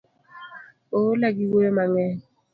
[0.97, 2.15] Oola gi wuoyo mang'eny